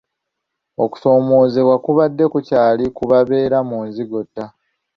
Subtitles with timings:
[0.83, 4.45] Okusoomoozebwa kubadde kukyali ku babeera mu nzigotta.